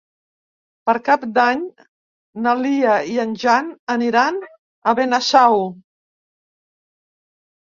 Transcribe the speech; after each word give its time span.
Per 0.89 0.93
Cap 1.09 1.25
d'Any 1.33 1.59
na 2.45 2.53
Lia 2.61 2.95
i 3.11 3.19
en 3.25 3.35
Jan 3.43 3.69
aniran 3.97 4.41
a 4.45 4.95
Benasau. 5.03 5.63